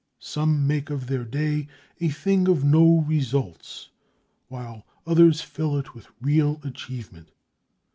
Some 0.17 0.65
make 0.65 0.89
of 0.89 1.05
their 1.05 1.23
day 1.23 1.67
a 1.99 2.09
thing 2.09 2.47
of 2.47 2.63
no 2.63 3.01
results, 3.07 3.89
while 4.47 4.83
others 5.05 5.41
fill 5.41 5.77
it 5.77 5.93
with 5.93 6.07
real 6.19 6.59
achievement. 6.63 7.29